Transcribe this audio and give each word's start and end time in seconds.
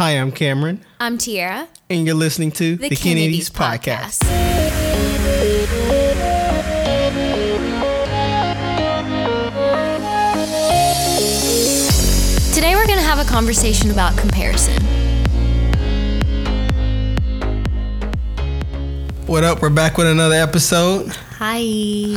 Hi, 0.00 0.12
I'm 0.12 0.32
Kamren, 0.32 0.78
I'm 0.98 1.18
Tiera. 1.18 1.68
and 1.90 2.06
you're 2.06 2.14
listening 2.14 2.52
to 2.52 2.76
The, 2.76 2.88
Kennedys, 2.88 3.50
podcast. 3.50 4.20
Today 12.54 12.74
we're 12.76 12.86
going 12.86 12.98
to 12.98 13.04
have 13.04 13.18
a 13.18 13.28
conversation 13.28 13.90
about 13.90 14.16
comparison. 14.16 14.82
What 19.26 19.44
up? 19.44 19.60
We're 19.60 19.68
back 19.68 19.98
with 19.98 20.06
another 20.06 20.34
episode. 20.36 21.08
Hi. 21.08 21.58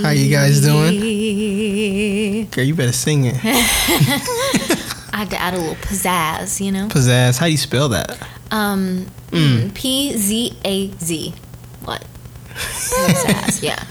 How 0.01 0.11
you 0.11 0.31
guys 0.31 0.61
doing? 0.61 2.45
Girl, 2.49 2.63
you 2.63 2.75
better 2.75 2.93
sing 2.93 3.25
it. 3.25 4.59
I 5.13 5.17
had 5.17 5.29
to 5.29 5.39
add 5.39 5.53
a 5.53 5.57
little 5.57 5.75
pizzazz, 5.75 6.59
you 6.59 6.71
know? 6.71 6.87
Pizzazz. 6.87 7.37
How 7.37 7.45
do 7.45 7.51
you 7.51 7.57
spell 7.57 7.87
that? 7.89 8.17
Um, 8.51 9.05
Mm. 9.31 9.73
P 9.73 10.15
Z 10.17 10.57
A 10.65 10.91
Z. 10.97 11.33
What? 11.85 12.03
Pizzazz, 12.53 13.63
yeah. 13.63 13.83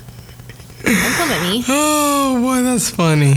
Don't 0.84 1.14
come 1.14 1.30
at 1.30 1.42
me. 1.50 1.64
Oh 1.68 2.40
boy, 2.40 2.62
that's 2.62 2.90
funny. 2.90 3.34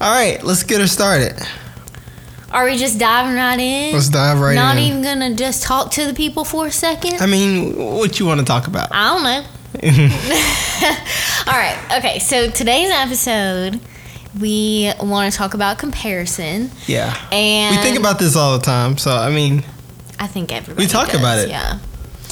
All 0.00 0.10
right, 0.12 0.42
let's 0.42 0.62
get 0.62 0.80
her 0.80 0.86
started. 0.86 1.34
Are 2.50 2.64
we 2.64 2.76
just 2.78 2.98
diving 2.98 3.34
right 3.36 3.58
in? 3.58 3.92
Let's 3.94 4.08
dive 4.08 4.40
right 4.40 4.54
Not 4.54 4.76
in. 4.76 4.82
Not 4.82 4.88
even 4.88 5.02
gonna 5.02 5.34
just 5.34 5.62
talk 5.64 5.90
to 5.92 6.06
the 6.06 6.14
people 6.14 6.44
for 6.44 6.66
a 6.66 6.70
second? 6.70 7.20
I 7.20 7.26
mean, 7.26 7.76
what 7.76 8.18
you 8.18 8.26
want 8.26 8.40
to 8.40 8.46
talk 8.46 8.66
about? 8.66 8.88
I 8.92 9.14
don't 9.14 9.22
know. 9.22 9.44
All 11.52 11.58
right. 11.58 11.78
Okay. 11.98 12.18
So 12.20 12.50
today's 12.50 12.90
episode, 12.90 13.80
we 14.40 14.92
want 15.00 15.30
to 15.32 15.36
talk 15.36 15.54
about 15.54 15.78
comparison, 15.78 16.70
Yeah. 16.86 17.16
and 17.32 17.76
We 17.76 17.82
think 17.82 17.98
about 17.98 18.18
this 18.18 18.36
all 18.36 18.58
the 18.58 18.64
time, 18.64 18.98
so 18.98 19.10
I 19.16 19.30
mean, 19.30 19.64
I 20.18 20.26
think 20.26 20.52
everybody. 20.52 20.84
We 20.86 20.90
talk 20.90 21.10
does, 21.10 21.20
about 21.20 21.38
it, 21.38 21.48
Yeah. 21.50 21.78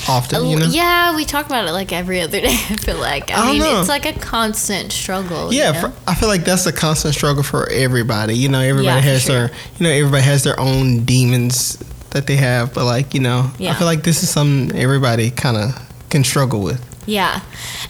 often, 0.09 0.45
you 0.47 0.57
oh, 0.57 0.59
know. 0.61 0.67
Yeah, 0.67 1.15
we 1.16 1.24
talk 1.24 1.46
about 1.46 1.66
it 1.66 1.73
like 1.73 1.93
every 1.93 2.21
other 2.21 2.41
day. 2.49 2.49
I 2.49 2.77
feel 2.77 2.99
like. 2.99 3.30
I, 3.30 3.35
I 3.49 3.52
mean, 3.52 3.61
know. 3.61 3.80
it's 3.80 3.88
like 3.88 4.07
a 4.07 4.13
constant 4.19 4.93
struggle. 4.93 5.52
you 5.52 5.61
Yeah, 5.61 5.73
know? 5.73 5.80
for, 5.80 5.93
I 6.07 6.15
feel 6.15 6.29
like 6.29 6.45
that's 6.45 6.66
a 6.66 6.73
constant 6.73 7.15
struggle 7.15 7.43
for 7.43 7.69
everybody. 7.71 8.35
You 8.37 8.49
know, 8.49 8.61
everybody 8.61 8.96
Yeah, 9.07 9.13
has 9.13 9.23
sure. 9.23 9.49
their, 9.49 9.57
you 9.79 9.85
know, 9.85 9.91
everybody 9.91 10.23
has 10.23 10.43
their 10.45 10.59
own 10.59 11.05
demons 11.05 11.79
that 12.11 12.27
they 12.27 12.37
have. 12.37 12.73
But 12.74 12.85
like, 12.85 13.15
you 13.15 13.21
know, 13.21 13.51
I 13.61 13.74
feel 13.74 13.87
like 13.87 14.02
this 14.02 14.23
is 14.23 14.30
something 14.30 14.77
everybody 14.79 15.30
kind 15.30 15.57
of 15.57 15.74
can 16.11 16.23
struggle 16.24 16.61
with. 16.63 16.80
yeah, 17.07 17.41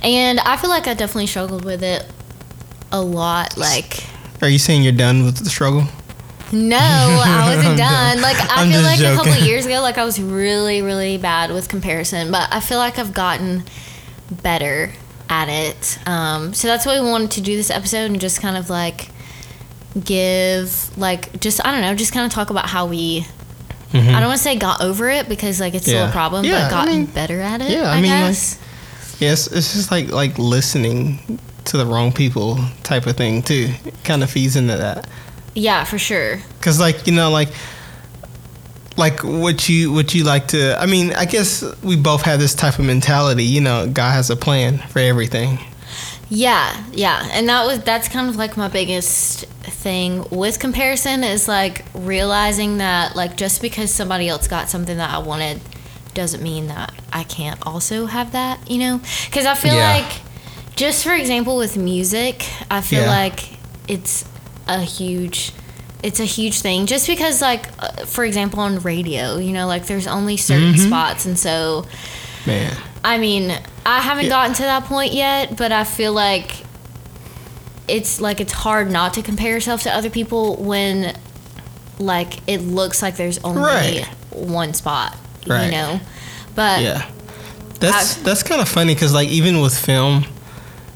and 0.03 0.41
I 0.41 0.57
feel 0.57 0.71
like 0.71 0.87
I 0.89 0.95
definitely 0.95 1.27
struggled 1.29 1.65
with 1.65 1.83
it 1.83 2.05
a 2.95 3.01
lot. 3.01 3.57
Like. 3.57 4.05
Are 4.43 4.49
you 4.49 4.59
saying 4.59 4.83
you're 4.83 4.93
done 4.93 5.25
with 5.25 5.39
the 5.39 5.51
struggle? 5.51 5.85
No, 6.53 6.77
I 6.79 7.55
wasn't 7.57 7.79
done. 7.91 8.21
Like 8.21 8.37
I 8.37 8.63
I'm 8.63 8.71
feel 8.71 8.83
like 8.83 9.01
a 9.01 9.15
couple 9.17 9.33
joking. 9.33 9.45
years 9.47 9.67
ago, 9.67 9.81
like 9.81 9.99
I 9.99 10.05
was 10.05 10.21
really, 10.21 10.83
really 10.83 11.17
bad 11.19 11.51
with 11.51 11.69
comparison, 11.69 12.31
but 12.31 12.49
I 12.53 12.61
feel 12.61 12.79
like 12.79 12.99
I've 12.99 13.13
gotten 13.15 13.65
better 14.31 14.93
at 15.29 15.49
it. 15.49 15.99
Um, 16.07 16.55
so 16.55 16.69
that's 16.69 16.85
why 16.87 17.01
we 17.01 17.09
wanted 17.11 17.31
to 17.33 17.41
do 17.41 17.57
this 17.57 17.71
episode 17.71 18.11
and 18.11 18.21
just 18.21 18.41
kind 18.41 18.57
of 18.57 18.71
like 18.71 19.09
give, 20.05 20.97
like, 20.99 21.41
just 21.41 21.65
I 21.65 21.71
don't 21.73 21.81
know, 21.81 21.95
just 21.95 22.13
kind 22.13 22.27
of 22.27 22.33
talk 22.33 22.51
about 22.51 22.67
how 22.69 22.87
we. 22.87 23.27
I 23.93 23.99
don't 23.99 24.25
want 24.25 24.33
to 24.39 24.43
say 24.43 24.57
got 24.57 24.81
over 24.83 25.09
it 25.09 25.29
because 25.29 25.61
like 25.61 25.73
it's 25.75 25.87
still 25.87 26.01
Mm-hmm. 26.03 26.09
A 26.11 26.13
problem, 26.13 26.45
Yeah, 26.45 26.65
but 26.65 26.71
gotten 26.71 26.95
mean- 26.97 27.07
better 27.07 27.41
at 27.41 27.61
it. 27.61 27.71
yeah, 27.71 27.89
I 27.91 27.99
I, 27.99 28.01
mean, 28.01 28.11
like- 28.11 28.37
Yes, 29.21 29.47
it's 29.47 29.73
just 29.75 29.93
like 29.93 30.11
like 30.11 30.37
listening 30.37 31.39
to 31.67 31.77
the 31.77 31.87
wrong 31.87 32.13
people 32.13 32.59
type 32.83 33.07
of 33.07 33.17
thing 33.17 33.43
too. 33.43 33.71
Kind 34.05 34.23
of 34.23 34.31
feeds 34.31 34.57
into 34.57 34.77
that. 34.77 35.09
yeah, 35.55 35.85
for 35.85 35.99
sure. 35.99 36.41
Cause 36.61 36.79
like 36.81 37.07
you 37.07 37.13
know 37.15 37.31
like 37.31 37.49
like 38.97 39.25
what 39.25 39.69
you 39.69 39.93
what 39.93 40.15
you 40.15 40.25
like 40.25 40.49
to. 40.49 40.79
I 40.81 40.87
mean, 40.87 41.13
I 41.15 41.25
guess 41.25 41.65
we 41.83 41.97
both 41.97 42.23
have 42.23 42.39
this 42.39 42.55
type 42.55 42.79
of 42.79 42.85
mentality. 42.85 43.45
You 43.45 43.61
know, 43.61 43.89
God 43.93 44.13
has 44.13 44.31
a 44.31 44.37
plan 44.37 44.79
for 44.79 45.01
everything. 45.01 45.59
Yeah, 46.31 46.85
yeah. 46.93 47.29
And 47.33 47.49
that 47.49 47.67
was 47.67 47.81
that's 47.81 48.09
kind 48.09 48.29
of 48.29 48.37
like 48.37 48.57
my 48.57 48.69
biggest 48.69 49.45
thing 49.65 50.25
with 50.31 50.59
comparison 50.59 51.25
is 51.25 51.49
like 51.49 51.85
realizing 51.95 52.79
that 52.79 53.17
like 53.17 53.37
just 53.37 53.61
because 53.61 53.91
somebody 53.93 54.29
else 54.29 54.47
got 54.49 54.69
something 54.69 54.97
that 54.97 55.11
I 55.11 55.19
wanted 55.19 55.61
doesn't 56.15 56.43
mean 56.43 56.69
that 56.69 56.95
I 57.13 57.25
can't 57.25 57.59
also 57.67 58.07
have 58.07 58.33
that, 58.33 58.71
you 58.71 58.79
know? 58.79 59.01
Cuz 59.33 59.45
I 59.47 59.55
feel 59.55 59.75
Yeah. 59.75 59.97
like 59.99 60.13
just 60.77 61.05
for 61.05 61.13
example 61.15 61.57
with 61.57 61.77
music, 61.77 62.45
I 62.71 62.81
feel 62.81 63.03
Yeah. 63.03 63.11
like 63.11 63.41
it's 63.89 64.25
a 64.67 64.81
huge 64.81 65.53
it's 66.03 66.21
a 66.21 66.25
huge 66.25 66.61
thing 66.61 66.85
just 66.87 67.07
because 67.07 67.41
like 67.41 67.67
uh, 67.79 68.05
for 68.05 68.25
example 68.25 68.61
on 68.61 68.79
radio, 68.81 69.39
you 69.39 69.53
know, 69.53 69.67
like 69.67 69.87
there's 69.87 70.07
only 70.07 70.37
certain 70.37 70.75
Mm-hmm. 70.75 70.87
spots 70.89 71.25
and 71.27 71.39
so 71.39 71.87
Man, 72.47 72.77
I 73.03 73.17
mean, 73.19 73.51
I 73.87 74.01
haven't 74.01 74.25
Yeah. 74.25 74.31
gotten 74.31 74.55
to 74.57 74.63
that 74.65 74.85
point 74.85 75.15
yet, 75.15 75.57
but 75.57 75.73
I 75.73 75.85
feel 75.85 76.13
like 76.13 76.65
it's 77.89 78.21
like 78.21 78.41
it's 78.41 78.53
hard 78.53 78.91
not 78.91 79.15
to 79.15 79.23
compare 79.23 79.51
yourself 79.53 79.83
to 79.83 79.91
other 79.95 80.11
people 80.11 80.57
when 80.57 81.17
like 81.99 82.39
it 82.47 82.59
looks 82.59 83.01
like 83.03 83.17
there's 83.17 83.39
only 83.45 83.63
Right. 83.63 84.05
one 84.31 84.75
spot, 84.75 85.17
Right. 85.47 85.67
you 85.67 85.71
know. 85.71 86.01
But 86.55 86.83
yeah, 86.83 87.07
that's 87.81 88.19
I- 88.19 88.23
that's 88.23 88.43
kind 88.43 88.61
of 88.61 88.69
funny 88.69 88.95
because 88.95 89.13
like 89.15 89.29
even 89.29 89.61
with 89.61 89.77
film, 89.79 90.27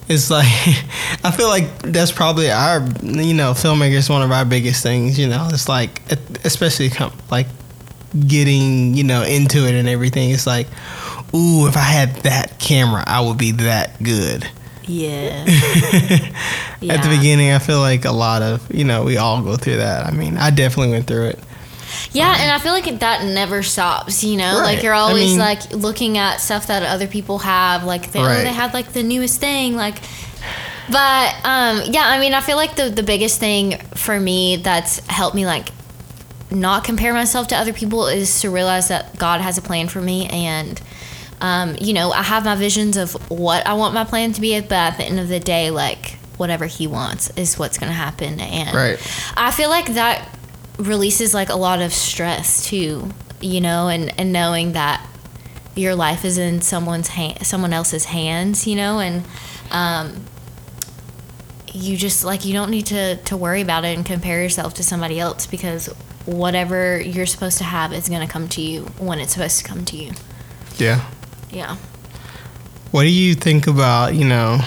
it's 0.09 0.31
like 0.31 0.47
I 1.25 1.31
feel 1.31 1.49
like 1.49 1.83
that's 1.83 2.13
probably 2.13 2.51
our 2.51 2.81
you 3.03 3.35
know 3.35 3.53
filmmakers 3.53 4.09
one 4.11 4.23
of 4.23 4.31
our 4.31 4.45
biggest 4.45 4.83
things. 4.83 5.19
You 5.19 5.29
know, 5.29 5.49
it's 5.53 5.69
like 5.69 6.03
especially 6.45 6.91
com- 6.91 7.13
like 7.31 7.47
getting 8.27 8.95
you 8.95 9.05
know 9.05 9.23
into 9.23 9.67
it 9.67 9.75
and 9.75 9.89
everything. 9.89 10.31
It's 10.31 10.47
like, 10.47 10.67
ooh, 11.35 11.67
if 11.67 11.77
I 11.77 11.81
had 11.81 12.15
that 12.23 12.59
camera, 12.59 13.05
I 13.07 13.21
would 13.21 13.39
be 13.39 13.53
that 13.53 14.03
good. 14.03 14.49
yeah. 14.87 15.45
At 16.95 17.03
the 17.03 17.15
beginning, 17.17 17.51
I 17.51 17.59
feel 17.59 17.81
like 17.81 18.05
a 18.05 18.13
lot 18.13 18.43
of 18.43 18.75
you 18.75 18.85
know 18.85 19.05
we 19.05 19.17
all 19.17 19.43
go 19.43 19.57
through 19.57 19.77
that. 19.77 20.07
I 20.07 20.11
mean, 20.13 20.37
I 20.39 20.51
definitely 20.51 20.93
went 20.93 21.07
through 21.07 21.27
it. 21.27 21.39
Yeah, 22.13 22.35
and 22.39 22.51
I 22.51 22.59
feel 22.59 22.73
like 22.73 22.99
that 23.01 23.25
never 23.25 23.63
stops, 23.63 24.23
you 24.25 24.37
know? 24.37 24.59
Right. 24.61 24.75
Like 24.75 24.83
you're 24.83 24.95
I 24.95 24.99
always 24.99 25.31
mean- 25.31 25.39
like 25.39 25.71
looking 25.73 26.19
at 26.19 26.37
stuff 26.39 26.67
that 26.69 26.83
other 26.83 27.07
people 27.07 27.39
have, 27.41 27.85
like 27.85 28.13
they, 28.13 28.21
oh, 28.21 28.25
Right. 28.25 28.43
they 28.45 28.53
had 28.53 28.75
like 28.75 28.93
the 28.93 29.03
newest 29.03 29.41
thing, 29.41 29.77
like 29.77 29.97
but 30.91 31.35
um 31.45 31.83
yeah, 31.91 32.05
I 32.07 32.19
mean, 32.19 32.33
I 32.35 32.41
feel 32.41 32.57
like 32.57 32.77
the 32.77 32.89
the 32.89 33.03
biggest 33.03 33.39
thing 33.41 33.79
for 33.95 34.19
me 34.19 34.57
that's 34.57 35.05
helped 35.07 35.35
me 35.37 35.45
like 35.47 35.69
not 36.51 36.83
compare 36.85 37.13
myself 37.13 37.49
to 37.49 37.57
other 37.57 37.73
people 37.75 38.07
is 38.07 38.41
to 38.41 38.49
realize 38.51 38.89
that 38.89 39.19
God 39.19 39.41
has 39.43 39.59
a 39.59 39.63
plan 39.63 39.89
for 39.89 40.01
me 40.01 40.27
and 40.29 40.81
um, 41.41 41.77
you 41.81 41.93
know, 41.93 42.11
I 42.11 42.23
have 42.23 42.45
my 42.45 42.57
visions 42.57 42.97
of 42.97 43.13
what 43.31 43.65
I 43.67 43.75
want 43.75 43.95
my 43.95 44.03
plan 44.05 44.33
to 44.33 44.41
be, 44.41 44.59
but 44.61 44.73
at 44.73 44.97
the 44.97 45.05
end 45.05 45.21
of 45.21 45.29
the 45.29 45.39
day, 45.39 45.71
like 45.71 46.17
whatever 46.37 46.67
He 46.67 46.87
wants 46.89 47.31
is 47.37 47.57
what's 47.59 47.79
going 47.79 47.91
to 47.91 47.95
happen. 47.97 48.41
And 48.41 48.75
Right. 48.75 48.99
I 49.37 49.53
feel 49.53 49.69
like 49.69 49.95
that 49.95 50.27
releases 50.79 51.35
like 51.35 51.49
a 51.49 51.57
lot 51.57 51.83
of 51.83 51.93
stress 51.93 52.67
too, 52.67 53.11
you 53.41 53.61
know, 53.61 53.89
and, 53.89 54.19
and 54.19 54.33
knowing 54.33 54.73
that 54.73 55.05
your 55.75 55.95
life 55.95 56.25
is 56.25 56.39
in 56.39 56.61
someone's 56.61 57.09
hand, 57.09 57.47
someone 57.47 57.73
else's 57.73 58.07
hands, 58.07 58.67
you 58.67 58.77
know, 58.77 59.01
and 59.01 59.25
um, 59.71 60.25
you 61.73 61.97
just 61.97 62.25
like 62.25 62.45
you 62.45 62.53
don't 62.53 62.71
need 62.71 62.87
to 62.87 63.17
to 63.17 63.37
worry 63.37 63.61
about 63.61 63.85
it 63.85 63.97
and 63.97 64.07
compare 64.07 64.43
yourself 64.43 64.75
to 64.75 64.83
somebody 64.83 65.21
else 65.21 65.47
because 65.47 65.87
whatever 66.27 67.01
you're 67.01 67.27
supposed 67.27 67.59
to 67.59 67.65
have 67.65 67.93
is 67.93 68.09
going 68.09 68.27
to 68.27 68.33
come 68.33 68.49
to 68.49 68.61
you 68.61 68.83
when 68.99 69.19
it's 69.19 69.33
supposed 69.33 69.59
to 69.59 69.65
come 69.65 69.85
to 69.85 69.97
you. 69.97 70.13
Yeah. 70.77 71.09
Yeah. 71.51 71.77
What 72.91 73.03
do 73.03 73.11
you 73.11 73.35
think 73.35 73.67
about 73.67 74.15
you 74.15 74.25
know 74.25 74.59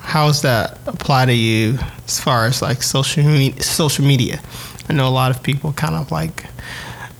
how's 0.00 0.42
that 0.42 0.78
apply 0.86 1.26
to 1.26 1.34
you 1.34 1.78
as 2.06 2.18
far 2.18 2.46
as 2.46 2.62
like 2.62 2.82
social 2.82 3.24
me- 3.24 3.58
social 3.60 4.04
media? 4.04 4.40
I 4.90 4.92
know 4.92 5.06
a 5.06 5.08
lot 5.08 5.30
of 5.30 5.40
people 5.44 5.72
kind 5.72 5.94
of 5.94 6.10
like 6.10 6.46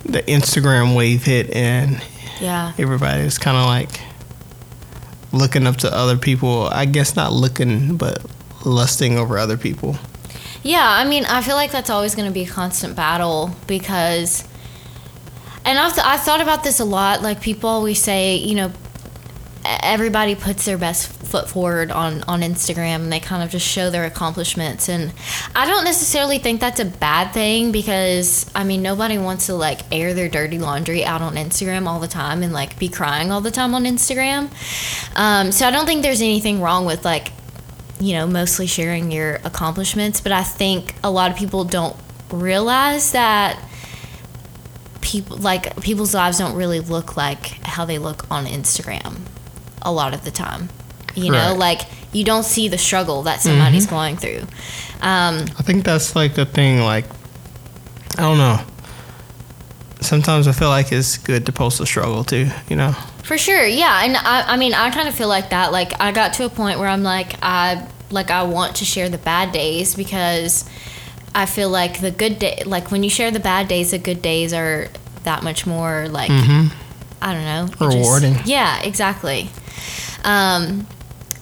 the 0.05 0.23
Instagram 0.23 0.97
wave 0.97 1.23
hit 1.23 1.51
and 1.55 2.03
Yeah. 2.41 2.73
everybody's 2.77 3.39
kind 3.39 3.57
of 3.57 3.65
like 3.67 4.01
looking 5.31 5.69
up 5.69 5.77
to 5.77 5.97
other 5.97 6.17
people. 6.17 6.67
I 6.73 6.85
guess 6.87 7.15
not 7.15 7.33
looking, 7.33 7.97
but 7.97 8.19
lusting 8.65 9.17
over 9.17 9.39
other 9.39 9.57
people. 9.57 9.97
Yeah, 10.65 10.85
I 10.85 11.05
mean, 11.05 11.25
I 11.27 11.43
feel 11.43 11.55
like 11.55 11.71
that's 11.71 11.91
always 11.91 12.17
going 12.17 12.27
to 12.27 12.35
be 12.35 12.43
a 12.43 12.49
constant 12.49 12.97
battle 12.97 13.55
because, 13.69 14.43
and 15.65 15.79
I've 15.79 15.95
th- 15.95 16.05
I 16.05 16.17
thought 16.17 16.41
about 16.41 16.65
this 16.65 16.81
a 16.81 16.85
lot. 16.85 17.23
Like 17.23 17.41
people 17.41 17.71
always 17.71 18.03
say, 18.03 18.35
you 18.35 18.57
know, 18.57 18.73
everybody 19.83 20.35
puts 20.35 20.65
their 20.65 20.79
best 20.79 21.09
foot 21.09 21.49
forward 21.49 21.91
on 21.91 22.23
on 22.25 22.41
Instagram, 22.41 22.97
and 22.97 23.13
they 23.13 23.21
kind 23.21 23.43
of 23.43 23.51
just 23.51 23.67
show 23.67 23.91
their 23.91 24.05
accomplishments. 24.05 24.89
And 24.89 25.13
I 25.55 25.67
don't 25.67 25.85
necessarily 25.85 26.39
think 26.39 26.61
that's 26.61 26.81
a 26.81 26.85
bad 26.85 27.33
thing 27.33 27.73
because 27.73 28.51
I 28.55 28.65
mean, 28.65 28.83
nobody 28.83 29.19
wants 29.19 29.47
to 29.47 29.55
like 29.55 29.81
air 29.93 30.15
their 30.15 30.29
dirty 30.29 30.59
laundry 30.59 31.05
out 31.05 31.23
on 31.23 31.35
Instagram 31.37 31.87
all 31.87 32.01
the 32.01 32.09
time 32.09 32.43
and 32.43 32.53
like 32.53 32.79
be 32.79 32.89
crying 32.89 33.31
all 33.31 33.41
the 33.41 33.51
time 33.51 33.75
on 33.75 33.85
Instagram. 33.85 34.51
Um, 35.17 35.53
so 35.53 35.67
I 35.67 35.71
don't 35.71 35.87
think 35.87 36.03
there's 36.03 36.23
anything 36.23 36.61
wrong 36.61 36.85
with 36.85 37.05
like 37.05 37.33
you 38.01 38.15
know, 38.15 38.27
mostly 38.27 38.67
sharing 38.67 39.13
your 39.13 39.35
accomplishments, 39.45 40.23
but 40.23 40.33
I 40.33 40.43
think 40.43 40.95
a 41.05 41.11
lot 41.11 41.31
of 41.31 41.37
people 41.37 41.65
don't 41.65 41.95
realize 42.33 43.13
that 43.13 43.63
people 45.03 45.37
like 45.37 45.81
people's 45.83 46.15
lives 46.15 46.39
don't 46.39 46.57
really 46.57 46.81
look 46.81 47.17
like 47.17 47.47
how 47.67 47.85
they 47.85 47.99
look 47.99 48.31
on 48.31 48.47
Instagram 48.47 49.19
a 49.83 49.93
lot 49.93 50.15
of 50.15 50.25
the 50.25 50.31
time. 50.31 50.69
You 51.15 51.33
know, 51.33 51.55
like 51.57 51.81
you 52.13 52.25
don't 52.25 52.45
see 52.45 52.69
the 52.69 52.79
struggle 52.79 53.23
that 53.25 53.41
somebody's 53.41 53.87
Mm-hmm. 53.87 53.95
going 53.95 54.17
through. 54.17 54.43
Um, 55.03 55.47
I 55.59 55.63
think 55.63 55.85
that's 55.85 56.15
like 56.15 56.35
the 56.35 56.47
thing. 56.47 56.81
Like, 56.81 57.05
I 58.19 58.23
don't 58.23 58.39
know. 58.39 58.61
Sometimes 60.01 60.49
I 60.49 60.53
feel 60.53 60.69
like 60.71 60.93
it's 60.93 61.19
good 61.19 61.45
to 61.47 61.53
post 61.53 61.79
the 61.79 61.87
struggle 61.87 62.25
too. 62.25 62.49
You 62.69 62.77
know. 62.77 62.93
For 63.25 63.37
sure, 63.37 63.65
yeah, 63.67 64.03
and 64.05 64.17
I, 64.17 64.55
I 64.55 64.57
mean, 64.57 64.73
I 64.73 64.91
kind 64.91 65.09
of 65.09 65.15
feel 65.15 65.29
like 65.29 65.51
that. 65.51 65.73
Like, 65.73 65.93
I 66.01 66.11
got 66.11 66.33
to 66.35 66.47
a 66.47 66.49
point 66.49 66.79
where 66.79 66.89
I'm 66.89 67.03
like, 67.03 67.35
I 67.43 67.87
like 68.11 68.31
I 68.31 68.43
want 68.45 68.77
to 68.77 68.85
share 68.85 69.09
the 69.09 69.19
bad 69.19 69.53
days 69.53 69.95
because 69.95 70.65
I 71.35 71.47
feel 71.47 71.69
like 71.69 72.01
the 72.01 72.11
good 72.11 72.39
day, 72.39 72.63
like 72.67 72.91
when 72.91 73.03
you 73.05 73.11
share 73.11 73.31
the 73.31 73.39
bad 73.41 73.69
days, 73.69 73.91
the 73.93 73.99
good 73.99 74.23
days 74.23 74.53
are 74.53 74.89
that 75.25 75.43
much 75.45 75.67
more 75.67 76.09
like 76.09 76.31
I 76.31 77.35
don't 77.35 77.45
know, 77.45 77.65
it 77.67 77.71
just- 77.79 77.81
Rewarding. 77.97 78.37
yeah, 78.47 78.81
exactly. 78.83 79.51
Um, 80.25 80.87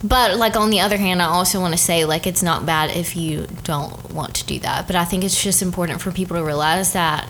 but 0.03 0.37
like 0.37 0.55
on 0.55 0.69
the 0.69 0.79
other 0.79 0.97
hand, 0.97 1.21
I 1.21 1.25
also 1.25 1.59
want 1.59 1.73
to 1.73 1.77
say 1.77 2.05
like 2.05 2.25
it's 2.25 2.41
not 2.41 2.65
bad 2.65 2.95
if 2.95 3.15
you 3.15 3.47
don't 3.63 4.11
want 4.13 4.35
to 4.35 4.45
do 4.45 4.59
that. 4.59 4.87
But 4.87 4.95
I 4.95 5.05
think 5.05 5.23
it's 5.23 5.41
just 5.41 5.61
important 5.61 6.01
for 6.01 6.11
people 6.11 6.37
to 6.37 6.43
realize 6.43 6.93
that 6.93 7.29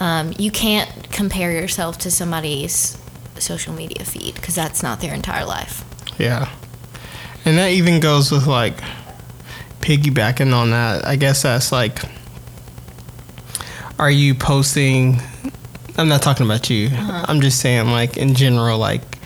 um, 0.00 0.32
you 0.38 0.50
can't 0.50 1.10
compare 1.10 1.52
yourself 1.52 1.98
to 1.98 2.10
somebody's 2.10 2.98
social 3.38 3.72
media 3.72 4.04
feed 4.04 4.34
because 4.34 4.54
that's 4.54 4.82
not 4.82 5.00
their 5.00 5.14
entire 5.14 5.44
life. 5.44 5.84
Yeah. 6.18 6.50
And 7.44 7.56
that 7.58 7.70
even 7.70 8.00
goes 8.00 8.32
with 8.32 8.46
like 8.46 8.76
piggybacking 9.80 10.52
on 10.52 10.70
that. 10.70 11.04
I 11.06 11.16
guess 11.16 11.42
that's 11.42 11.72
like, 11.72 11.98
are 13.98 14.10
you 14.10 14.34
posting? 14.34 15.20
I'm 15.96 16.08
not 16.08 16.22
talking 16.22 16.46
about 16.46 16.70
you. 16.70 16.90
I'm 16.92 17.40
just 17.40 17.58
saying, 17.58 17.88
like, 17.88 18.16
in 18.16 18.34
general, 18.34 18.78
like, 18.78 19.17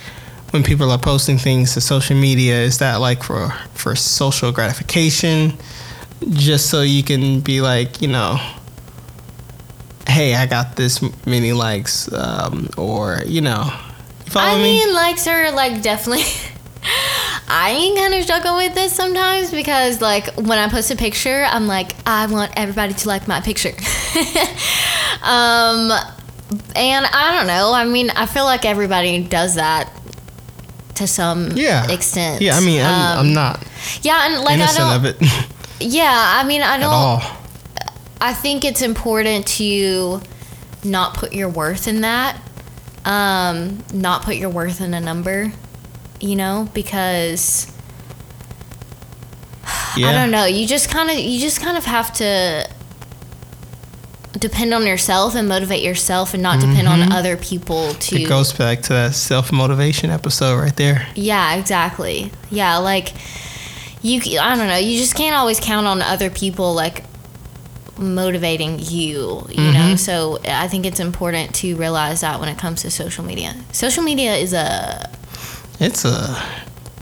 when 0.52 0.62
people 0.62 0.90
are 0.90 0.98
posting 0.98 1.38
things 1.38 1.72
to 1.74 1.80
social 1.80 2.16
media, 2.16 2.60
is 2.60 2.78
that 2.78 2.96
like 2.96 3.22
for 3.22 3.50
for 3.74 3.96
social 3.96 4.52
gratification, 4.52 5.54
just 6.30 6.70
so 6.70 6.82
you 6.82 7.02
can 7.02 7.40
be 7.40 7.60
like, 7.60 8.02
you 8.02 8.08
know, 8.08 8.38
hey, 10.06 10.34
I 10.34 10.46
got 10.46 10.76
this 10.76 11.02
many 11.26 11.52
likes, 11.52 12.12
um, 12.12 12.68
or 12.76 13.22
you 13.26 13.40
know, 13.40 13.64
you 14.26 14.32
I 14.36 14.56
me? 14.56 14.62
mean, 14.62 14.94
likes 14.94 15.26
are 15.26 15.50
like 15.52 15.82
definitely. 15.82 16.24
I 17.54 17.94
kind 17.96 18.14
of 18.14 18.22
struggle 18.24 18.56
with 18.56 18.74
this 18.74 18.92
sometimes 18.92 19.50
because, 19.50 20.00
like, 20.00 20.34
when 20.34 20.58
I 20.58 20.68
post 20.68 20.90
a 20.90 20.96
picture, 20.96 21.44
I'm 21.46 21.66
like, 21.66 21.92
I 22.06 22.26
want 22.26 22.52
everybody 22.56 22.94
to 22.94 23.08
like 23.08 23.28
my 23.28 23.40
picture. 23.40 23.68
um, 25.22 25.92
and 26.74 27.06
I 27.06 27.36
don't 27.36 27.46
know. 27.46 27.72
I 27.74 27.84
mean, 27.84 28.10
I 28.10 28.26
feel 28.26 28.44
like 28.44 28.64
everybody 28.64 29.22
does 29.22 29.56
that 29.56 29.90
to 31.02 31.06
some 31.06 31.50
yeah, 31.52 31.90
extent. 31.90 32.40
Yeah, 32.40 32.56
I 32.56 32.60
mean, 32.60 32.80
I'm, 32.80 33.18
Um, 33.18 33.26
I'm 33.26 33.32
not 33.34 33.62
yeah, 34.02 34.26
and 34.26 34.42
like 34.44 34.58
I 34.60 34.72
don't. 34.72 34.96
of 34.96 35.04
it 35.04 35.16
Yeah, 35.80 36.12
I 36.14 36.44
mean, 36.44 36.62
I 36.62 36.76
at 36.76 36.80
don't. 36.80 36.92
all. 36.92 37.22
I 38.20 38.32
think 38.32 38.64
it's 38.64 38.82
important 38.82 39.46
to 39.58 40.20
not 40.84 41.14
put 41.14 41.32
your 41.32 41.48
worth 41.48 41.88
in 41.88 42.02
that. 42.02 42.40
Um, 43.04 43.82
not 43.92 44.22
put 44.22 44.36
your 44.36 44.48
worth 44.50 44.80
in 44.80 44.94
a 44.94 45.00
number, 45.00 45.52
you 46.20 46.36
know, 46.36 46.68
because 46.72 47.66
Yeah. 49.96 50.08
I 50.08 50.12
don't 50.12 50.30
know. 50.30 50.44
You 50.44 50.66
just 50.66 50.88
kind 50.88 51.10
of 51.10 51.16
you 51.18 51.40
just 51.40 51.60
kind 51.60 51.76
of 51.76 51.84
have 51.84 52.12
to 52.14 52.68
depend 54.32 54.72
on 54.74 54.86
yourself 54.86 55.34
and 55.34 55.48
motivate 55.48 55.82
yourself 55.82 56.34
and 56.34 56.42
not 56.42 56.60
depend 56.60 56.88
on 56.88 57.12
other 57.12 57.36
people 57.36 57.92
to 57.94 58.14
Mm-hmm. 58.16 58.24
It 58.24 58.28
goes 58.28 58.52
back 58.52 58.82
to 58.82 58.92
that 58.94 59.14
self 59.14 59.52
motivation 59.52 60.10
episode 60.10 60.58
right 60.58 60.74
there. 60.76 61.06
Yeah, 61.14 61.54
exactly. 61.56 62.30
Yeah, 62.50 62.78
like 62.78 63.12
you 64.02 64.20
I 64.40 64.56
don't 64.56 64.66
know, 64.68 64.76
you 64.76 64.98
just 64.98 65.14
can't 65.14 65.36
always 65.36 65.60
count 65.60 65.86
on 65.86 66.02
other 66.02 66.30
people 66.30 66.74
like 66.74 67.04
motivating 67.98 68.78
you, 68.80 69.44
you 69.48 69.56
Mm-hmm. 69.56 69.72
know. 69.90 69.96
So 69.96 70.38
I 70.46 70.66
think 70.66 70.86
it's 70.86 70.98
important 70.98 71.54
to 71.56 71.76
realize 71.76 72.22
that 72.22 72.40
when 72.40 72.48
it 72.48 72.58
comes 72.58 72.82
to 72.82 72.90
social 72.90 73.22
media. 73.24 73.54
Social 73.72 74.02
media 74.02 74.34
is 74.34 74.52
a 74.54 75.10
It's 75.78 76.04
a 76.04 76.42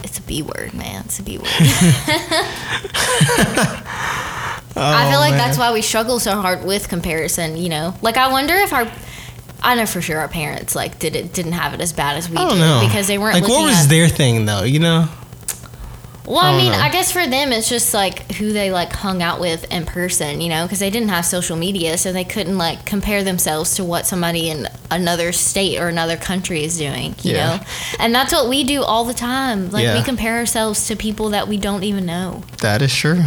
it's 0.03 0.19
a 0.19 0.21
B 0.23 0.41
word, 0.41 0.73
man. 0.73 1.03
It's 1.05 1.19
a 1.19 1.23
B 1.23 1.37
word. 1.37 1.47
oh, 4.75 4.81
I 4.81 5.09
feel 5.09 5.17
oh, 5.17 5.21
like 5.21 5.31
man. 5.31 5.37
that's 5.37 5.57
why 5.57 5.71
we 5.73 5.81
struggle 5.81 6.19
so 6.19 6.39
hard 6.41 6.63
with 6.63 6.87
comparison, 6.89 7.57
you 7.57 7.69
know. 7.69 7.93
Like 8.01 8.17
I 8.17 8.31
wonder 8.31 8.53
if 8.55 8.73
our 8.73 8.91
I 9.63 9.75
know 9.75 9.85
for 9.85 10.01
sure 10.01 10.17
our 10.19 10.27
parents 10.27 10.75
like 10.75 10.97
did 10.99 11.15
it 11.15 11.33
didn't 11.33 11.51
have 11.53 11.73
it 11.73 11.81
as 11.81 11.93
bad 11.93 12.17
as 12.17 12.29
we 12.29 12.37
I 12.37 12.41
don't 12.45 12.53
did 12.55 12.59
know 12.61 12.81
because 12.87 13.07
they 13.07 13.17
weren't 13.17 13.35
like 13.41 13.49
what 13.49 13.63
was 13.65 13.87
their 13.87 14.07
thing 14.07 14.45
though. 14.45 14.63
You 14.63 14.79
know, 14.79 15.07
Well, 16.25 16.37
I 16.39 16.53
I, 16.53 16.57
mean, 16.57 16.71
know. 16.71 16.77
I 16.79 16.89
guess 16.89 17.11
for 17.11 17.27
them, 17.27 17.51
it's 17.51 17.67
just 17.69 17.93
like 17.93 18.31
who 18.33 18.53
they 18.53 18.71
like 18.71 18.91
hung 18.93 19.21
out 19.21 19.39
with 19.39 19.65
in 19.71 19.85
person, 19.85 20.39
you 20.41 20.49
know, 20.49 20.63
because 20.65 20.79
they 20.79 20.89
didn't 20.89 21.09
have 21.09 21.25
social 21.25 21.57
media, 21.57 21.97
so 21.97 22.11
they 22.13 22.23
couldn't 22.23 22.57
like 22.57 22.85
compare 22.85 23.23
themselves 23.23 23.75
to 23.75 23.83
what 23.83 24.05
somebody 24.07 24.49
in 24.49 24.67
another 24.89 25.31
state 25.31 25.79
or 25.79 25.89
another 25.89 26.17
country 26.17 26.63
is 26.63 26.77
doing, 26.77 27.15
you 27.21 27.33
Yeah. 27.33 27.57
know. 27.57 27.63
And 27.99 28.15
that's 28.15 28.31
what 28.33 28.47
we 28.49 28.63
do 28.63 28.81
all 28.83 29.03
the 29.03 29.13
time. 29.13 29.69
Like 29.71 29.93
we 29.95 30.03
compare 30.03 30.37
ourselves 30.37 30.87
to 30.87 30.95
people 30.95 31.29
that 31.29 31.47
we 31.47 31.57
don't 31.57 31.83
even 31.83 32.05
know. 32.05 32.43
that 32.61 32.81
is 32.81 32.95
true. 32.95 33.23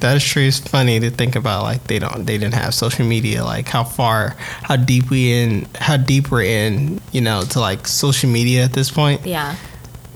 That 0.00 0.16
is 0.16 0.24
true. 0.24 0.42
It's 0.42 0.58
funny 0.58 1.00
to 1.00 1.10
think 1.10 1.36
about 1.36 1.62
like 1.62 1.84
they 1.84 1.98
don't 1.98 2.26
they 2.26 2.36
didn't 2.38 2.54
have 2.54 2.74
social 2.74 3.06
media. 3.06 3.44
Like 3.44 3.66
how 3.68 3.82
far, 3.84 4.36
how 4.62 4.76
deep 4.76 5.10
we 5.10 5.32
in, 5.32 5.66
how 5.74 5.96
deep 5.96 6.30
we're 6.30 6.42
in, 6.44 7.00
you 7.12 7.20
know, 7.22 7.42
to 7.50 7.60
like 7.60 7.86
social 7.86 8.28
media 8.30 8.64
at 8.64 8.72
this 8.72 8.90
point 8.90 9.24
Yeah. 9.26 9.56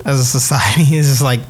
as 0.05 0.19
a 0.19 0.25
society. 0.25 0.83
It's 0.97 1.07
just 1.07 1.21
like 1.21 1.41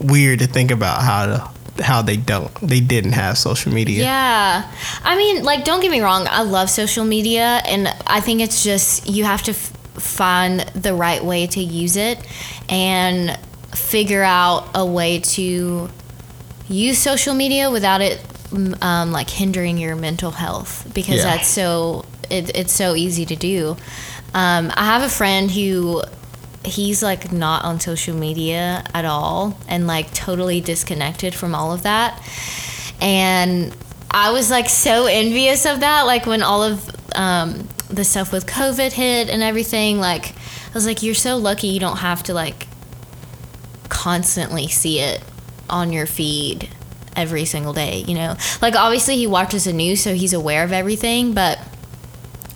weird 0.00 0.40
to 0.40 0.46
think 0.46 0.70
about 0.70 1.02
how 1.02 1.26
to 1.26 1.50
how 1.82 2.02
they 2.02 2.16
don't 2.16 2.52
they 2.60 2.80
didn't 2.80 3.12
have 3.12 3.38
social 3.38 3.72
media. 3.72 4.02
Yeah. 4.02 4.72
I 5.04 5.16
mean, 5.16 5.44
like, 5.44 5.64
don't 5.64 5.80
get 5.80 5.92
me 5.92 6.00
wrong. 6.00 6.26
I 6.28 6.42
love 6.42 6.70
social 6.70 7.04
media, 7.04 7.62
and 7.64 7.86
I 8.06 8.18
think 8.20 8.40
it's 8.40 8.64
just 8.64 9.08
you 9.08 9.22
have 9.24 9.42
to 9.44 9.52
f- 9.52 9.72
find 9.94 10.60
the 10.74 10.92
right 10.94 11.22
way 11.24 11.46
to 11.46 11.60
use 11.60 11.96
it 11.96 12.18
and 12.68 13.38
figure 13.74 14.22
out 14.24 14.68
a 14.74 14.84
way 14.84 15.20
to 15.20 15.88
use 16.68 16.98
social 16.98 17.34
media 17.34 17.70
without 17.70 18.00
it 18.00 18.20
um, 18.82 19.12
like 19.12 19.28
hindering 19.30 19.78
your 19.78 19.94
mental 19.96 20.30
health 20.30 20.90
because 20.94 21.16
Yeah. 21.16 21.24
that's 21.36 21.48
so 21.48 22.04
it, 22.30 22.50
it's 22.56 22.72
so 22.72 22.94
easy 22.94 23.24
to 23.26 23.36
do 23.36 23.76
um, 24.34 24.70
i 24.74 24.84
have 24.84 25.02
a 25.02 25.08
friend 25.08 25.50
who 25.50 26.02
he's 26.64 27.02
like 27.02 27.32
not 27.32 27.64
on 27.64 27.80
social 27.80 28.14
media 28.16 28.84
at 28.94 29.04
all 29.04 29.58
and 29.68 29.86
like 29.86 30.12
totally 30.12 30.60
disconnected 30.60 31.34
from 31.34 31.54
all 31.54 31.72
of 31.72 31.82
that 31.84 32.22
and 33.00 33.74
i 34.10 34.30
was 34.32 34.50
like 34.50 34.68
so 34.68 35.06
envious 35.06 35.64
of 35.66 35.80
that 35.80 36.02
like 36.02 36.26
when 36.26 36.42
all 36.42 36.62
of 36.62 36.90
um, 37.14 37.66
the 37.88 38.04
stuff 38.04 38.32
with 38.32 38.46
covid 38.46 38.92
hit 38.92 39.28
and 39.30 39.42
everything 39.42 39.98
like 39.98 40.32
i 40.34 40.74
was 40.74 40.84
like 40.86 41.02
you're 41.02 41.14
so 41.14 41.36
lucky 41.36 41.68
you 41.68 41.80
don't 41.80 41.98
have 41.98 42.22
to 42.22 42.34
like 42.34 42.66
constantly 43.88 44.68
see 44.68 45.00
it 45.00 45.22
on 45.70 45.92
your 45.92 46.06
feed 46.06 46.68
every 47.16 47.44
single 47.44 47.72
day, 47.72 48.04
you 48.06 48.14
know? 48.14 48.36
Like 48.62 48.74
obviously 48.74 49.16
he 49.16 49.26
watches 49.26 49.64
the 49.64 49.72
news 49.72 50.00
so 50.00 50.14
he's 50.14 50.32
aware 50.32 50.64
of 50.64 50.72
everything, 50.72 51.34
but 51.34 51.58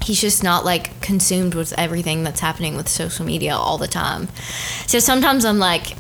he's 0.03 0.21
just 0.21 0.43
not 0.43 0.65
like 0.65 1.01
consumed 1.01 1.55
with 1.55 1.73
everything 1.79 2.25
that's 2.25 2.41
happening 2.41 2.77
with 2.77 2.89
social 2.89 3.25
media 3.25 3.55
all 3.55 3.79
the 3.79 3.89
time. 3.89 4.29
So 4.87 4.99
sometimes 4.99 5.45
I'm 5.45 5.59
like 5.59 5.97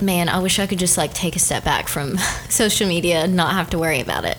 man, 0.00 0.28
I 0.28 0.38
wish 0.40 0.58
I 0.58 0.66
could 0.66 0.78
just 0.78 0.98
like 0.98 1.14
take 1.14 1.36
a 1.36 1.38
step 1.38 1.64
back 1.64 1.88
from 1.88 2.18
social 2.48 2.88
media 2.88 3.24
and 3.24 3.36
not 3.36 3.52
have 3.52 3.70
to 3.70 3.78
worry 3.78 4.00
about 4.00 4.24
it. 4.24 4.38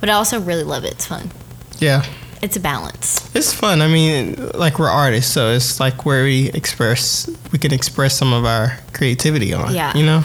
But 0.00 0.10
I 0.10 0.14
also 0.14 0.40
really 0.40 0.64
love 0.64 0.84
it. 0.84 0.92
It's 0.92 1.06
fun. 1.06 1.30
Yeah. 1.78 2.04
It's 2.42 2.56
a 2.56 2.60
balance. 2.60 3.34
It's 3.36 3.52
fun. 3.52 3.80
I 3.82 3.86
mean, 3.86 4.50
like 4.54 4.78
we're 4.80 4.90
artists, 4.90 5.32
so 5.32 5.52
it's 5.52 5.78
like 5.78 6.04
where 6.04 6.24
we 6.24 6.50
express, 6.50 7.30
we 7.52 7.58
can 7.58 7.72
express 7.72 8.16
some 8.16 8.32
of 8.32 8.44
our 8.44 8.78
creativity 8.92 9.54
on. 9.54 9.72
Yeah. 9.72 9.96
You 9.96 10.04
know, 10.04 10.24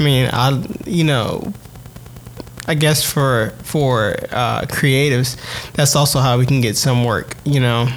I 0.00 0.02
mean, 0.02 0.30
I, 0.32 0.64
you 0.86 1.04
know, 1.04 1.52
I 2.66 2.74
guess 2.74 3.04
for 3.04 3.52
for 3.62 4.16
uh, 4.30 4.62
creatives, 4.62 5.36
that's 5.74 5.94
also 5.94 6.20
how 6.20 6.38
we 6.38 6.46
can 6.46 6.62
get 6.62 6.78
some 6.78 7.04
work. 7.04 7.36
You 7.44 7.60
know, 7.60 7.88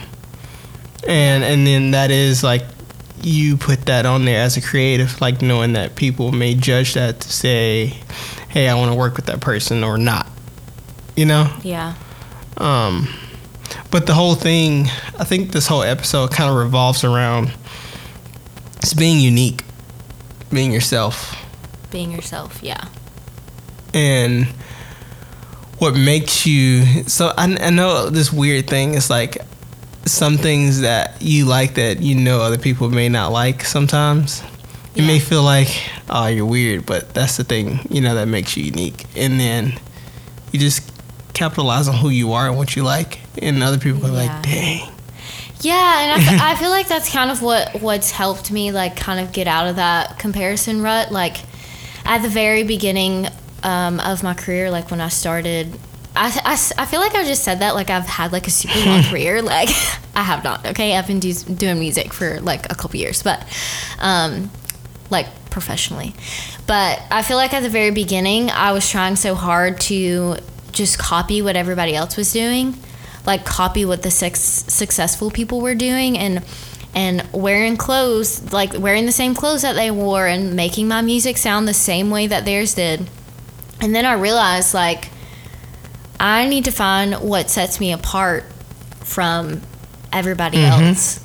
and 1.08 1.44
and 1.46 1.66
then 1.66 1.92
that 1.92 2.12
is 2.12 2.44
like 2.44 2.64
you 3.22 3.56
put 3.56 3.86
that 3.86 4.06
on 4.06 4.26
there 4.26 4.42
as 4.42 4.58
a 4.58 4.62
creative, 4.62 5.22
like 5.22 5.42
knowing 5.42 5.74
that 5.74 5.96
people 5.96 6.34
may 6.34 6.56
judge 6.56 6.94
that 6.96 7.22
to 7.22 7.32
say, 7.32 7.94
hey, 8.50 8.68
I 8.68 8.76
want 8.76 8.92
to 8.92 8.98
work 8.98 9.16
with 9.16 9.28
that 9.28 9.40
person 9.40 9.82
or 9.82 9.98
not. 9.98 10.28
You 11.16 11.26
know. 11.26 11.56
Yeah. 11.64 11.96
Um, 12.58 13.08
but 13.92 14.08
the 14.08 14.14
whole 14.14 14.36
thing, 14.36 14.88
I 15.18 15.24
think 15.24 15.54
this 15.54 15.68
whole 15.68 15.84
episode 15.84 16.32
kind 16.32 16.50
of 16.50 16.58
revolves 16.58 17.06
around 17.06 17.54
it's 18.78 18.94
being 18.94 19.22
unique, 19.22 19.64
being 20.52 20.74
yourself, 20.74 21.38
Being 21.94 22.12
yourself. 22.12 22.60
Yeah. 22.62 22.84
and 23.94 24.48
what 25.80 25.96
makes 25.96 26.46
you. 26.46 27.04
So 27.08 27.34
I, 27.38 27.56
I 27.60 27.70
know 27.70 28.10
this 28.10 28.32
weird 28.32 28.68
thing 28.68 28.94
is 28.96 29.10
like 29.10 29.38
some 30.06 30.38
things 30.38 30.82
that 30.82 31.22
you 31.22 31.46
like 31.46 31.76
that 31.76 32.02
you 32.02 32.16
know 32.16 32.42
other 32.42 32.58
people 32.58 32.90
may 32.90 33.10
not 33.10 33.32
like 33.32 33.64
sometimes. 33.64 34.44
You 34.96 35.04
may 35.04 35.20
feel 35.20 35.42
like, 35.44 35.70
oh, 36.10 36.28
you're 36.28 36.46
weird, 36.46 36.86
but 36.86 37.14
that's 37.16 37.38
the 37.38 37.44
thing, 37.44 37.80
you 37.90 38.00
know, 38.00 38.14
that 38.14 38.28
makes 38.28 38.56
you 38.56 38.64
unique. 38.66 39.06
And 39.16 39.40
then 39.40 39.74
you 40.52 40.60
just 40.60 40.92
capitalize 41.34 41.88
on 41.88 41.96
who 41.96 42.10
you 42.10 42.34
are 42.34 42.48
and 42.48 42.56
what 42.58 42.76
you 42.76 42.84
like, 42.84 43.20
and 43.42 43.64
other 43.64 43.80
people 43.80 44.06
are 44.06 44.10
Yeah. 44.12 44.34
like, 44.34 44.44
dang. 44.44 44.90
Yeah, 45.62 46.02
and 46.02 46.22
I, 46.22 46.34
f- 46.34 46.42
I 46.60 46.62
feel 46.62 46.70
like 46.70 46.88
that's 46.88 47.10
kind 47.12 47.32
of 47.32 47.42
what 47.42 47.82
what's 47.82 48.12
helped 48.12 48.52
me 48.52 48.72
like 48.72 48.96
kind 48.96 49.20
of 49.20 49.32
get 49.34 49.48
out 49.48 49.66
of 49.68 49.78
that 49.78 50.20
comparison 50.20 50.82
rut. 50.84 51.12
Like 51.12 51.38
at 52.06 52.22
the 52.22 52.30
very 52.30 52.64
beginning 52.64 53.28
um, 53.64 54.00
of 54.00 54.24
my 54.24 54.34
career, 54.34 54.70
like 54.70 54.92
when 54.92 55.02
I 55.02 55.10
started. 55.10 55.78
I 56.16 56.28
I 56.78 56.86
feel 56.86 57.00
like 57.00 57.16
I 57.16 57.24
just 57.24 57.44
said 57.44 57.60
that 57.62 57.74
like 57.74 57.90
I've 57.90 58.06
had 58.06 58.32
like 58.32 58.46
a 58.46 58.52
super 58.52 58.78
long 58.88 59.02
career 59.10 59.42
like 59.42 59.70
I 60.16 60.22
have 60.22 60.44
not 60.44 60.64
okay 60.68 60.96
I've 60.96 61.08
been 61.08 61.20
do- 61.20 61.34
doing 61.34 61.80
music 61.80 62.14
for 62.14 62.40
like 62.40 62.72
a 62.72 62.76
couple 62.76 63.00
years 63.00 63.24
but 63.24 63.44
um 63.98 64.52
like 65.10 65.26
professionally 65.50 66.14
but 66.68 67.02
I 67.10 67.24
feel 67.24 67.38
like 67.38 67.56
at 67.56 67.64
the 67.64 67.70
very 67.70 67.90
beginning 67.90 68.52
I 68.52 68.74
was 68.74 68.88
trying 68.88 69.16
so 69.16 69.34
hard 69.34 69.80
to 69.90 70.36
just 70.72 71.00
copy 71.00 71.42
what 71.42 71.56
everybody 71.56 71.96
else 71.96 72.16
was 72.16 72.32
doing 72.32 72.76
like 73.26 73.44
copy 73.44 73.84
what 73.84 74.04
the 74.04 74.12
sex- 74.12 74.40
successful 74.40 75.32
people 75.32 75.62
were 75.62 75.74
doing 75.74 76.16
and 76.18 76.44
and 76.96 77.28
wearing 77.34 77.76
clothes 77.78 78.52
like 78.54 78.74
wearing 78.78 79.06
the 79.06 79.12
same 79.12 79.34
clothes 79.34 79.62
that 79.64 79.74
they 79.74 79.90
wore 79.92 80.28
and 80.28 80.56
making 80.56 80.88
my 80.88 81.02
music 81.02 81.38
sound 81.38 81.68
the 81.68 81.74
same 81.74 82.10
way 82.10 82.28
that 82.28 82.46
theirs 82.46 82.74
did 82.76 83.10
and 83.82 83.96
then 83.96 84.06
I 84.06 84.14
realized 84.14 84.74
like 84.74 85.10
I 86.20 86.48
need 86.48 86.66
to 86.66 86.72
find 86.72 87.16
what 87.16 87.50
sets 87.50 87.80
me 87.80 87.92
apart 87.92 88.46
from 89.04 89.62
everybody 90.14 90.64
else. 90.64 91.20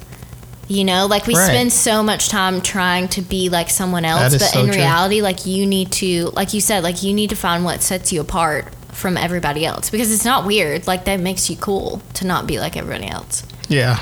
You 0.66 0.84
know, 0.84 1.06
like 1.06 1.26
we 1.26 1.34
Mm-hmm. 1.34 1.40
Right. 1.40 1.48
spend 1.54 1.72
so 1.72 2.02
much 2.02 2.28
time 2.28 2.60
trying 2.60 3.08
to 3.08 3.22
be 3.22 3.48
like 3.48 3.70
someone 3.70 4.04
else, 4.04 4.32
but 4.34 4.40
so 4.50 4.60
in 4.60 4.66
true. 4.66 4.76
reality, 4.76 5.22
like 5.22 5.46
you 5.46 5.66
need 5.66 5.92
to, 5.92 6.26
like 6.30 6.52
you 6.52 6.60
said, 6.60 6.82
like 6.82 7.02
you 7.02 7.14
need 7.14 7.30
to 7.30 7.36
find 7.36 7.64
what 7.64 7.80
sets 7.80 8.12
you 8.12 8.20
apart 8.20 8.74
from 8.92 9.16
everybody 9.16 9.64
else 9.64 9.88
because 9.88 10.12
it's 10.12 10.24
not 10.24 10.44
weird. 10.44 10.86
Like 10.86 11.04
that 11.04 11.20
makes 11.20 11.48
you 11.48 11.56
cool 11.56 12.02
to 12.14 12.26
not 12.26 12.46
be 12.46 12.58
like 12.58 12.76
everybody 12.76 13.06
else. 13.08 13.44
Yeah, 13.68 13.98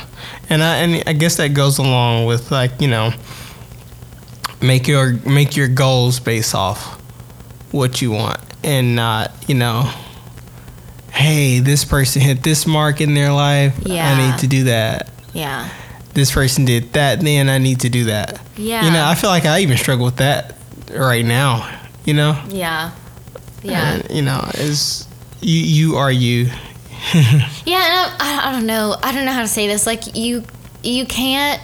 and 0.48 0.62
I 0.62 0.76
and 0.76 1.02
I 1.08 1.12
guess 1.12 1.36
that 1.36 1.48
goes 1.54 1.78
along 1.78 2.26
with 2.26 2.50
like 2.50 2.80
you 2.80 2.88
know, 2.88 3.12
make 4.60 4.86
your 4.88 5.12
make 5.26 5.56
your 5.56 5.68
goals 5.68 6.20
based 6.20 6.54
off 6.54 7.00
what 7.72 8.00
you 8.00 8.10
want, 8.12 8.40
and 8.62 8.94
not 8.96 9.32
you 9.48 9.54
know, 9.54 9.90
hey, 11.12 11.58
this 11.60 11.84
person 11.84 12.22
hit 12.22 12.42
this 12.42 12.66
mark 12.66 13.00
in 13.00 13.14
their 13.14 13.32
life, 13.32 13.74
Yeah. 13.82 14.08
I 14.10 14.30
need 14.30 14.38
to 14.40 14.46
do 14.46 14.64
that. 14.64 15.10
Yeah. 15.32 15.68
This 16.14 16.30
person 16.32 16.64
did 16.64 16.92
that, 16.94 17.20
then 17.20 17.48
I 17.48 17.58
need 17.58 17.80
to 17.80 17.88
do 17.88 18.04
that. 18.04 18.40
Yeah. 18.56 18.84
You 18.84 18.90
know, 18.92 19.04
I 19.04 19.14
feel 19.14 19.30
like 19.30 19.44
I 19.44 19.60
even 19.60 19.76
struggle 19.76 20.04
with 20.06 20.16
that 20.16 20.56
right 20.94 21.24
now. 21.24 21.68
You 22.04 22.14
know, 22.14 22.40
Yeah. 22.48 22.92
Yeah. 23.62 23.94
And, 23.94 24.10
you 24.10 24.22
know, 24.22 24.48
is 24.54 25.06
you 25.40 25.60
you 25.60 25.96
are 25.96 26.12
you. 26.12 26.50
Yeah, 27.66 28.16
I, 28.20 28.42
I 28.44 28.52
don't 28.52 28.66
know. 28.66 28.96
I 29.02 29.12
don't 29.12 29.24
know 29.24 29.32
how 29.32 29.42
to 29.42 29.48
say 29.48 29.66
this. 29.66 29.86
Like 29.86 30.16
you, 30.16 30.44
you 30.82 31.04
can't, 31.04 31.60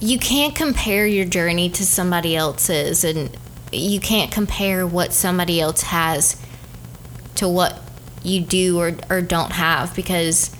you 0.00 0.18
can't 0.18 0.54
compare 0.54 1.06
your 1.06 1.24
journey 1.24 1.70
to 1.70 1.84
somebody 1.84 2.36
else's, 2.36 3.04
and 3.04 3.36
you 3.72 3.98
can't 4.00 4.30
compare 4.30 4.86
what 4.86 5.12
somebody 5.12 5.60
else 5.60 5.82
has 5.82 6.40
to 7.36 7.48
what 7.48 7.80
you 8.22 8.40
do 8.40 8.78
or 8.78 8.92
or 9.10 9.20
don't 9.20 9.52
have 9.52 9.94
because 9.94 10.54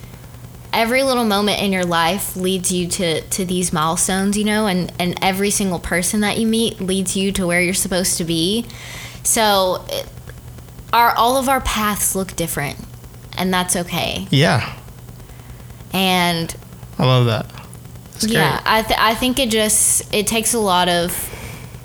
every 0.73 1.05
little 1.05 1.25
moment 1.25 1.63
in 1.63 1.73
your 1.73 1.85
life 1.85 2.37
leads 2.37 2.73
you 2.73 2.89
to 2.89 3.21
to 3.23 3.45
these 3.45 3.73
milestones, 3.73 4.37
you 4.37 4.45
know, 4.45 4.67
and 4.67 4.93
and 4.99 5.19
every 5.23 5.51
single 5.51 5.79
person 5.79 6.21
that 6.21 6.37
you 6.39 6.47
meet 6.47 6.81
leads 6.81 7.17
you 7.17 7.33
to 7.33 7.47
where 7.47 7.61
you're 7.61 7.73
supposed 7.73 8.19
to 8.19 8.25
be. 8.25 8.67
So, 9.23 9.85
it, 9.89 10.07
our 10.93 11.15
all 11.17 11.37
of 11.39 11.49
our 11.49 11.61
paths 11.61 12.15
look 12.15 12.37
different, 12.37 12.79
and 13.37 13.53
that's 13.53 13.77
okay. 13.77 14.27
Yeah, 14.31 14.77
And 15.93 16.55
I 16.99 17.05
love 17.07 17.27
that. 17.27 17.47
That's 18.13 18.27
yeah, 18.27 18.61
great. 18.63 18.73
I 18.73 18.83
th- 18.83 19.01
I 19.01 19.15
think 19.15 19.39
it 19.39 19.51
just 19.51 20.13
it 20.15 20.27
takes 20.27 20.55
a 20.55 20.59
lot 20.61 20.89
of 20.89 21.31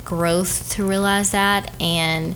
growth 0.05 0.71
to 0.71 0.83
realize 0.85 1.31
that 1.31 1.71
and 1.81 2.35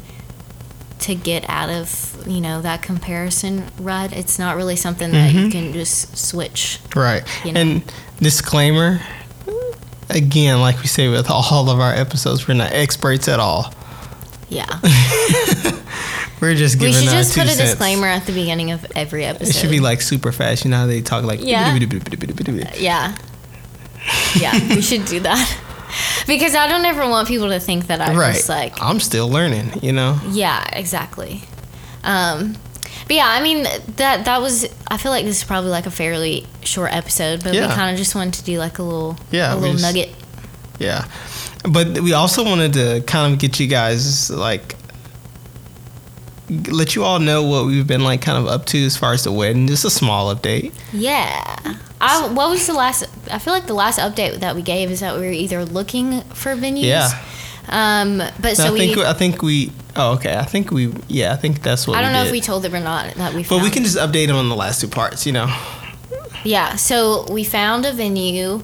to 0.99 1.15
get 1.15 1.43
out 1.49 1.69
of 1.69 2.23
you 2.27 2.39
know 2.41 2.61
that 2.61 2.81
comparison 2.81 3.65
rut. 3.79 4.11
It's 4.13 4.39
not 4.39 4.55
really 4.55 4.75
something 4.75 5.11
that 5.11 5.31
Mm-hmm. 5.31 5.45
you 5.45 5.49
can 5.51 5.73
just 5.73 6.17
switch. 6.17 6.79
Right. 6.95 7.23
you 7.45 7.51
know? 7.51 7.59
And 7.61 7.93
disclaimer 8.19 8.99
again, 10.09 10.59
like 10.61 10.79
we 10.79 10.87
say 10.87 11.07
with 11.09 11.29
all 11.29 11.69
of 11.69 11.79
our 11.79 11.93
episodes, 11.93 12.47
we're 12.47 12.53
not 12.55 12.71
experts 12.71 13.27
at 13.27 13.39
all. 13.39 13.73
Yeah, 14.49 14.67
We're 16.43 16.55
just 16.55 16.75
we 16.79 16.87
giving 16.91 17.03
should 17.03 17.11
just 17.11 17.33
put 17.37 17.45
a 17.45 17.49
cents. 17.49 17.71
disclaimer 17.71 18.07
at 18.07 18.25
the 18.25 18.33
beginning 18.33 18.71
of 18.71 18.85
every 18.95 19.23
episode. 19.25 19.49
It 19.49 19.55
should 19.59 19.69
be 19.71 19.79
like 19.79 20.01
super 20.01 20.31
fast. 20.31 20.65
You 20.65 20.71
know 20.71 20.77
how 20.77 20.85
they 20.87 21.01
talk 21.01 21.23
like 21.23 21.39
Yeah. 21.41 21.73
Yeah. 22.77 23.15
Yeah, 24.35 24.75
we 24.75 24.81
should 24.81 25.05
do 25.05 25.19
that. 25.21 25.59
Because 26.25 26.55
I 26.55 26.67
don't 26.67 26.85
ever 26.85 27.07
want 27.07 27.27
people 27.27 27.49
to 27.49 27.59
think 27.59 27.85
that 27.87 28.01
I'm 28.01 28.17
right. 28.17 28.33
just 28.33 28.49
like 28.49 28.81
I'm 28.81 28.99
still 28.99 29.29
learning. 29.29 29.73
You 29.83 29.91
know. 29.91 30.19
Yeah, 30.29 30.63
exactly. 30.73 31.41
Um, 32.03 32.55
but 33.07 33.15
yeah, 33.15 33.27
I 33.27 33.43
mean 33.43 33.63
that 33.97 34.25
that 34.25 34.41
was. 34.41 34.65
I 34.87 34.97
feel 34.97 35.11
like 35.11 35.23
this 35.25 35.37
is 35.37 35.43
probably 35.43 35.69
like 35.69 35.85
a 35.85 35.91
fairly 35.91 36.47
short 36.63 36.91
episode, 36.93 37.43
but 37.43 37.53
Yeah. 37.53 37.67
we 37.67 37.75
kind 37.75 37.91
of 37.91 37.97
just 37.97 38.15
wanted 38.15 38.33
to 38.35 38.43
do 38.43 38.57
like 38.57 38.79
a 38.79 38.83
little, 38.83 39.17
Yeah, 39.31 39.53
a 39.53 39.55
little 39.55 39.73
just- 39.73 39.83
nugget. 39.83 40.09
Yeah. 40.79 41.05
But 41.69 41.99
we 41.99 42.13
also 42.13 42.43
wanted 42.43 42.73
to 42.73 43.03
kind 43.05 43.31
of 43.33 43.39
get 43.39 43.59
you 43.59 43.67
guys 43.67 44.31
like 44.31 44.75
let 46.49 46.95
you 46.95 47.03
all 47.03 47.19
know 47.19 47.43
what 47.43 47.65
we've 47.65 47.87
been 47.87 48.03
like 48.03 48.21
kind 48.21 48.37
of 48.37 48.47
up 48.47 48.65
to 48.67 48.85
as 48.85 48.97
far 48.97 49.13
as 49.13 49.23
the 49.23 49.31
wedding. 49.31 49.67
Just 49.67 49.85
a 49.85 49.89
small 49.89 50.33
update. 50.35 50.73
Yeah. 50.91 51.77
I, 52.01 52.27
what 52.27 52.49
was 52.49 52.67
the 52.67 52.73
last? 52.73 53.05
I 53.31 53.39
feel 53.39 53.53
like 53.53 53.65
the 53.67 53.73
last 53.73 53.97
update 53.99 54.39
that 54.39 54.55
we 54.55 54.61
gave 54.61 54.91
is 54.91 54.99
that 54.99 55.15
we 55.15 55.21
were 55.21 55.31
either 55.31 55.63
looking 55.63 56.21
for 56.33 56.55
venues. 56.55 56.83
Yeah. 56.83 57.09
Um, 57.69 58.17
but 58.41 58.57
So 58.57 58.65
so 58.65 58.75
I 58.75 58.77
think 58.77 58.95
we. 58.97 59.05
I 59.05 59.13
think 59.13 59.41
we. 59.41 59.71
Oh, 59.95 60.13
okay. 60.15 60.35
I 60.35 60.43
think 60.43 60.71
we. 60.71 60.93
Yeah, 61.07 61.31
I 61.31 61.37
think 61.37 61.61
that's 61.61 61.87
what. 61.87 61.97
I 61.97 62.01
don't 62.01 62.09
we 62.11 62.13
know 62.17 62.23
did. 62.23 62.27
if 62.27 62.31
we 62.33 62.41
told 62.41 62.63
them 62.63 62.75
or 62.75 62.81
not 62.81 63.13
that 63.15 63.33
we. 63.33 63.43
Found. 63.43 63.61
But 63.61 63.63
we 63.63 63.71
can 63.71 63.83
just 63.83 63.97
update 63.97 64.27
them 64.27 64.35
on 64.35 64.49
the 64.49 64.55
last 64.55 64.81
two 64.81 64.89
parts. 64.89 65.25
You 65.25 65.31
know. 65.31 65.55
Yeah. 66.43 66.75
So 66.75 67.25
we 67.31 67.45
found 67.45 67.85
a 67.85 67.93
venue, 67.93 68.61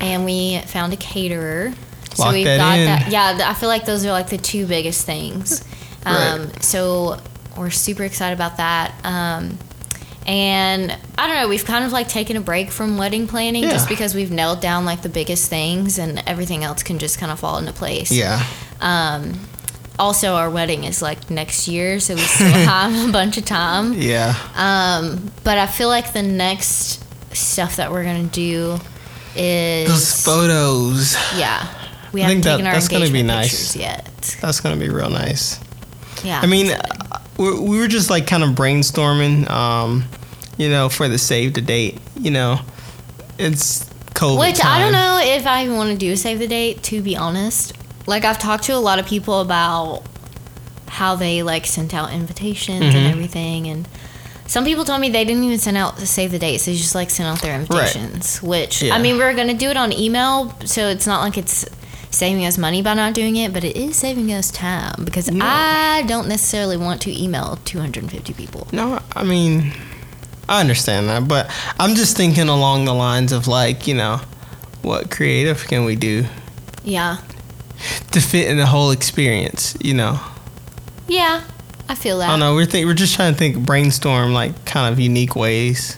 and 0.00 0.24
we 0.24 0.58
found 0.66 0.92
a 0.92 0.96
caterer. 0.96 1.72
So 2.14 2.24
Lock 2.24 2.32
we've 2.34 2.44
that 2.44 2.56
got 2.58 2.78
in. 2.78 2.86
that. 2.86 3.08
Yeah, 3.12 3.48
I 3.48 3.54
feel 3.54 3.68
like 3.68 3.84
those 3.84 4.04
are 4.04 4.10
like 4.10 4.30
the 4.30 4.38
two 4.38 4.66
biggest 4.66 5.06
things. 5.06 5.62
Um, 6.06 6.46
Right. 6.48 6.62
So 6.62 7.20
we're 7.56 7.70
super 7.70 8.04
excited 8.04 8.34
about 8.34 8.56
that. 8.58 8.94
Um, 9.04 9.58
and 10.26 10.96
I 11.18 11.26
don't 11.26 11.36
know, 11.36 11.48
we've 11.48 11.64
kind 11.64 11.84
of 11.84 11.92
like 11.92 12.08
taken 12.08 12.36
a 12.36 12.40
break 12.40 12.70
from 12.70 12.98
wedding 12.98 13.26
planning 13.26 13.62
just 13.64 13.88
because 13.88 14.14
we've 14.14 14.30
nailed 14.30 14.60
down 14.60 14.84
like 14.84 15.02
the 15.02 15.08
biggest 15.08 15.48
things, 15.50 15.98
and 15.98 16.22
everything 16.26 16.62
else 16.62 16.82
can 16.82 16.98
just 16.98 17.18
kind 17.18 17.32
of 17.32 17.40
fall 17.40 17.58
into 17.58 17.72
place. 17.72 18.12
Yeah. 18.12 18.44
Um, 18.80 19.40
also, 19.98 20.34
our 20.34 20.48
wedding 20.48 20.84
is 20.84 21.02
like 21.02 21.30
next 21.30 21.68
year, 21.68 22.00
so 22.00 22.14
we 22.14 22.20
still 22.20 22.46
have 22.52 23.08
a 23.08 23.12
bunch 23.12 23.38
of 23.38 23.44
time. 23.44 23.94
Yeah. 23.94 24.34
Um, 24.54 25.30
but 25.42 25.58
I 25.58 25.66
feel 25.66 25.88
like 25.88 26.12
the 26.12 26.22
next 26.22 27.02
stuff 27.34 27.76
that 27.76 27.90
we're 27.90 28.04
gonna 28.04 28.24
do 28.24 28.78
is 29.36 29.88
Those 29.88 30.22
photos. 30.24 31.14
yeah. 31.36 31.66
We 32.12 32.20
I 32.22 32.24
haven't 32.24 32.42
think 32.42 32.44
that- 32.44 32.50
taken 32.56 32.66
our 32.66 32.72
that's 32.74 32.88
gonna 32.88 33.00
be 33.10 33.20
engagement 33.20 33.26
nice. 33.28 33.50
pictures 33.50 33.76
yet. 33.76 34.36
That's 34.40 34.60
gonna 34.60 34.76
be 34.76 34.88
real 34.90 35.10
nice. 35.10 35.58
Yeah. 36.24 36.40
I 36.42 36.46
mean, 36.46 36.72
we 37.38 37.58
we 37.60 37.78
were 37.78 37.88
just 37.88 38.10
like 38.10 38.26
kind 38.26 38.42
of 38.42 38.50
brainstorming, 38.50 39.48
um, 39.50 40.04
you 40.58 40.68
know, 40.68 40.88
for 40.88 41.08
the 41.08 41.18
save 41.18 41.54
the 41.54 41.60
date. 41.62 41.98
You 42.18 42.30
know, 42.30 42.60
it's 43.38 43.84
COVID. 44.14 44.38
which 44.38 44.64
I 44.64 44.78
don't 44.80 44.92
know 44.92 45.20
if 45.22 45.46
I 45.46 45.64
even 45.64 45.76
want 45.76 45.90
to 45.90 45.96
do 45.96 46.14
save 46.16 46.38
the 46.38 46.48
date. 46.48 46.82
To 46.84 47.00
be 47.02 47.16
honest, 47.16 47.72
like 48.06 48.24
I've 48.24 48.38
talked 48.38 48.64
to 48.64 48.72
a 48.72 48.78
lot 48.78 48.98
of 48.98 49.06
people 49.06 49.40
about 49.40 50.02
how 50.88 51.14
they 51.14 51.42
like 51.42 51.66
sent 51.66 51.94
out 51.94 52.12
invitations 52.12 52.82
Mhm. 52.82 52.94
and 52.94 53.06
everything, 53.06 53.66
and 53.68 53.88
some 54.46 54.64
people 54.64 54.84
told 54.84 55.00
me 55.00 55.08
they 55.08 55.24
didn't 55.24 55.44
even 55.44 55.58
send 55.58 55.76
out 55.76 55.96
the 55.96 56.06
save 56.06 56.32
the 56.32 56.38
dates. 56.38 56.66
They 56.66 56.74
just 56.74 56.94
like 56.94 57.08
sent 57.10 57.28
out 57.28 57.40
their 57.40 57.54
invitations. 57.54 58.42
Which 58.42 58.82
Yeah. 58.82 58.94
I 58.96 58.98
mean, 58.98 59.16
we're 59.16 59.32
gonna 59.34 59.54
do 59.54 59.68
it 59.70 59.76
on 59.76 59.92
email, 59.92 60.52
so 60.64 60.88
it's 60.88 61.06
not 61.06 61.22
like 61.22 61.38
it's 61.38 61.64
saving 62.10 62.44
us 62.44 62.58
money 62.58 62.82
by 62.82 62.94
not 62.94 63.14
doing 63.14 63.36
it, 63.36 63.52
but 63.52 63.64
it 63.64 63.76
is 63.76 63.96
saving 63.96 64.32
us 64.32 64.50
time 64.50 65.04
because 65.04 65.30
No. 65.30 65.44
I 65.46 66.02
don't 66.06 66.28
necessarily 66.28 66.76
want 66.76 67.00
to 67.02 67.22
email 67.22 67.58
250 67.64 68.32
people. 68.34 68.66
No, 68.72 68.98
I 69.14 69.22
mean, 69.24 69.72
I 70.48 70.60
understand 70.60 71.08
that, 71.08 71.28
but 71.28 71.50
I'm 71.78 71.94
just 71.94 72.16
thinking 72.16 72.48
along 72.48 72.84
the 72.84 72.94
lines 72.94 73.32
of 73.32 73.46
like, 73.46 73.86
you 73.86 73.94
know, 73.94 74.20
what 74.82 75.10
creative 75.10 75.66
can 75.68 75.84
we 75.84 75.94
do 75.96 76.24
Yeah. 76.84 77.18
to 78.10 78.20
fit 78.20 78.48
in 78.48 78.56
the 78.56 78.66
whole 78.66 78.90
experience? 78.90 79.76
You 79.80 79.94
know, 79.94 80.20
Yeah. 81.06 81.42
I 81.88 81.94
feel 81.96 82.18
that. 82.18 82.26
I 82.28 82.30
don't 82.30 82.40
know. 82.40 82.54
We're 82.54 82.66
think 82.66 82.86
we're 82.86 82.94
just 82.94 83.14
trying 83.16 83.32
to 83.32 83.38
think, 83.38 83.56
brainstorm 83.66 84.32
like 84.32 84.64
kind 84.64 84.92
of 84.92 84.98
unique 85.00 85.34
ways 85.36 85.96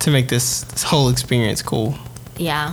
to 0.00 0.08
to 0.08 0.10
make 0.10 0.28
this, 0.28 0.62
this 0.62 0.82
whole 0.84 1.08
experience 1.10 1.60
cool. 1.60 1.98
Yeah. 2.38 2.72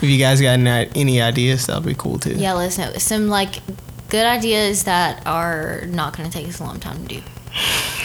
If 0.00 0.04
you 0.04 0.18
guys 0.18 0.40
got 0.40 0.58
any, 0.58 0.90
any 0.94 1.20
ideas, 1.20 1.66
that'd 1.66 1.84
be 1.84 1.94
cool 1.94 2.18
too. 2.18 2.34
Yeah, 2.34 2.52
let 2.52 2.68
us 2.68 2.78
know. 2.78 2.92
Some 2.98 3.28
like 3.28 3.60
good 4.08 4.26
ideas 4.26 4.84
that 4.84 5.26
are 5.26 5.82
not 5.86 6.16
going 6.16 6.30
to 6.30 6.36
take 6.36 6.48
us 6.48 6.60
a 6.60 6.64
long 6.64 6.80
time 6.80 7.06
to 7.06 7.16
do. 7.16 7.22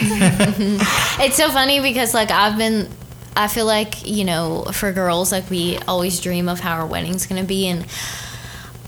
it's 0.00 1.36
so 1.36 1.48
funny 1.50 1.80
because 1.80 2.12
like 2.14 2.30
I've 2.30 2.58
been 2.58 2.88
I 3.36 3.48
feel 3.48 3.66
like, 3.66 4.06
you 4.08 4.24
know, 4.24 4.64
for 4.72 4.92
girls 4.92 5.32
like 5.32 5.48
we 5.50 5.78
always 5.88 6.20
dream 6.20 6.48
of 6.48 6.60
how 6.60 6.74
our 6.74 6.86
wedding's 6.86 7.26
going 7.26 7.40
to 7.40 7.46
be 7.46 7.66
and 7.68 7.86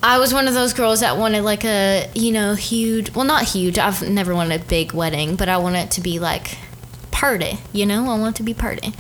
I 0.03 0.19
was 0.19 0.33
one 0.33 0.47
of 0.47 0.55
those 0.55 0.73
girls 0.73 1.01
that 1.01 1.17
wanted 1.17 1.43
like 1.43 1.65
a, 1.65 2.11
you 2.15 2.31
know, 2.33 2.55
huge, 2.55 3.15
well 3.15 3.25
not 3.25 3.45
huge. 3.45 3.79
I've 3.79 4.09
never 4.09 4.35
wanted 4.35 4.61
a 4.61 4.65
big 4.65 4.93
wedding, 4.93 5.37
but 5.37 5.49
I 5.49 5.57
want 5.57 5.77
it 5.77 5.91
to 5.93 6.01
be 6.01 6.19
like 6.19 6.59
party, 7.11 7.59
you 7.73 7.87
know? 7.87 8.05
I 8.11 8.19
want 8.19 8.37
it 8.37 8.39
to 8.39 8.43
be 8.43 8.55
party. 8.55 8.93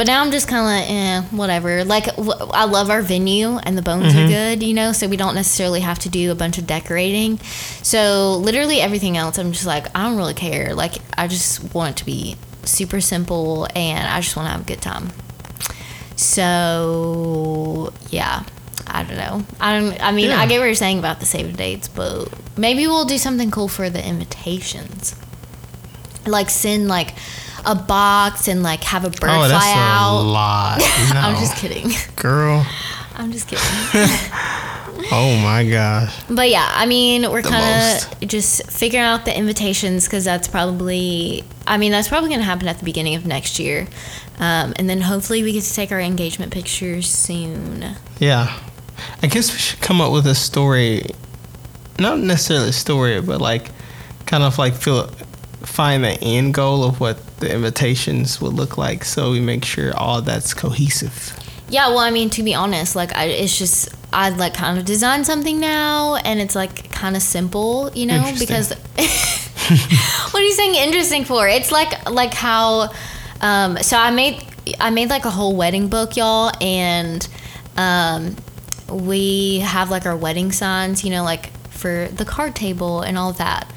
But 0.00 0.06
now 0.06 0.22
I'm 0.22 0.30
just 0.30 0.48
kind 0.48 0.60
of 0.60 0.64
like, 0.64 0.90
eh, 0.90 1.20
whatever. 1.36 1.84
Like, 1.84 2.06
w- 2.16 2.32
I 2.32 2.64
love 2.64 2.88
our 2.88 3.02
venue 3.02 3.58
and 3.58 3.76
the 3.76 3.82
bones 3.82 4.14
are 4.14 4.26
good, 4.26 4.62
you 4.62 4.72
know, 4.72 4.92
so 4.92 5.06
we 5.06 5.18
don't 5.18 5.34
necessarily 5.34 5.80
have 5.80 5.98
to 5.98 6.08
do 6.08 6.32
a 6.32 6.34
bunch 6.34 6.56
of 6.56 6.66
decorating. 6.66 7.36
So, 7.82 8.36
literally 8.36 8.80
everything 8.80 9.18
else, 9.18 9.36
I'm 9.36 9.52
just 9.52 9.66
like, 9.66 9.94
I 9.94 10.04
don't 10.04 10.16
really 10.16 10.32
care. 10.32 10.74
Like, 10.74 10.94
I 11.18 11.28
just 11.28 11.74
want 11.74 11.90
it 11.90 11.96
to 11.98 12.06
be 12.06 12.36
super 12.64 13.02
simple 13.02 13.68
and 13.76 14.08
I 14.08 14.22
just 14.22 14.36
want 14.36 14.46
to 14.46 14.52
have 14.52 14.62
a 14.62 14.64
good 14.64 14.80
time. 14.80 15.10
So, 16.16 17.92
yeah. 18.08 18.44
I 18.86 19.02
don't 19.02 19.18
know. 19.18 19.44
I 19.60 19.78
don't. 19.78 20.02
I 20.02 20.12
mean, 20.12 20.30
Yeah. 20.30 20.40
I 20.40 20.46
get 20.46 20.60
what 20.60 20.64
you're 20.64 20.74
saying 20.74 20.98
about 20.98 21.20
the 21.20 21.26
save 21.26 21.50
the 21.52 21.56
dates, 21.58 21.88
but 21.88 22.24
maybe 22.56 22.86
we'll 22.86 23.04
do 23.04 23.18
something 23.18 23.50
cool 23.50 23.68
for 23.68 23.90
the 23.90 24.02
invitations. 24.02 25.14
Like 26.26 26.48
send 26.48 26.88
like 26.88 27.14
a 27.66 27.74
box 27.74 28.48
and 28.48 28.62
like 28.62 28.82
have 28.84 29.04
a 29.04 29.10
bird 29.10 29.30
oh, 29.30 29.48
fly 29.48 29.48
that's 29.48 30.10
a 30.10 30.22
lot. 30.22 30.78
No. 31.14 31.20
I'm 31.20 31.34
just 31.36 31.56
kidding. 31.56 31.90
Girl. 32.16 32.66
I'm 33.16 33.32
just 33.32 33.48
kidding. 33.48 33.64
Oh 35.12 35.36
my 35.42 35.68
gosh. 35.68 36.14
but 36.28 36.50
yeah, 36.50 36.70
I 36.72 36.86
mean, 36.86 37.30
we're 37.30 37.42
kind 37.42 37.96
of 37.96 38.28
just 38.28 38.70
figuring 38.70 39.04
out 39.04 39.24
the 39.24 39.36
invitations 39.36 40.04
because 40.04 40.24
that's 40.24 40.46
probably. 40.46 41.42
I 41.66 41.78
mean, 41.78 41.90
that's 41.90 42.08
probably 42.08 42.28
going 42.28 42.40
to 42.40 42.46
happen 42.46 42.68
at 42.68 42.78
the 42.78 42.84
beginning 42.84 43.14
of 43.14 43.26
next 43.26 43.58
year, 43.58 43.88
um, 44.38 44.72
and 44.76 44.88
then 44.88 45.00
hopefully 45.00 45.42
we 45.42 45.52
get 45.52 45.64
to 45.64 45.74
take 45.74 45.90
our 45.90 46.00
engagement 46.00 46.52
pictures 46.52 47.08
soon. 47.08 47.96
Yeah. 48.18 48.56
I 49.22 49.26
guess 49.26 49.52
we 49.52 49.58
should 49.58 49.80
come 49.80 50.00
up 50.00 50.12
with 50.12 50.26
a 50.26 50.34
story. 50.34 51.02
Not 51.98 52.18
necessarily 52.18 52.68
a 52.68 52.72
story, 52.72 53.20
but 53.20 53.40
like 53.40 53.70
kind 54.26 54.42
of 54.44 54.58
like 54.58 54.74
feel 54.74 55.10
find 55.70 56.04
the 56.04 56.20
end 56.20 56.54
goal 56.54 56.84
of 56.84 57.00
what 57.00 57.24
the 57.38 57.52
invitations 57.52 58.40
would 58.40 58.52
look 58.52 58.76
like 58.76 59.04
so 59.04 59.30
we 59.30 59.40
make 59.40 59.64
sure 59.64 59.96
all 59.96 60.20
that's 60.20 60.52
cohesive. 60.52 61.34
Yeah, 61.68 61.88
well, 61.88 62.00
I 62.00 62.10
mean, 62.10 62.30
to 62.30 62.42
be 62.42 62.52
honest, 62.54 62.96
like 62.96 63.14
I, 63.14 63.26
it's 63.26 63.56
just 63.56 63.88
I 64.12 64.30
like 64.30 64.54
kind 64.54 64.76
of 64.78 64.84
design 64.84 65.24
something 65.24 65.60
now, 65.60 66.16
and 66.16 66.40
it's 66.40 66.56
like 66.56 66.90
kind 66.90 67.14
of 67.14 67.22
simple, 67.22 67.92
you 67.94 68.06
know, 68.06 68.32
because 68.38 68.70
what 70.32 70.34
are 70.34 70.44
you 70.44 70.52
saying 70.52 70.74
interesting 70.74 71.24
for? 71.24 71.46
It's 71.46 71.70
like 71.70 72.10
like 72.10 72.34
how, 72.34 72.92
um, 73.40 73.76
so 73.78 73.96
I 73.96 74.10
made 74.10 74.44
I 74.80 74.90
made 74.90 75.10
like 75.10 75.24
a 75.24 75.30
whole 75.30 75.54
wedding 75.54 75.88
book, 75.88 76.16
y'all, 76.16 76.52
and 76.60 77.26
um, 77.76 78.34
we 78.90 79.60
have 79.60 79.90
like 79.90 80.06
our 80.06 80.16
wedding 80.16 80.50
signs, 80.50 81.04
you 81.04 81.10
know, 81.10 81.22
like 81.22 81.52
for 81.70 82.08
the 82.08 82.24
card 82.24 82.56
table 82.56 83.02
and 83.02 83.16
all 83.16 83.32
that, 83.34 83.69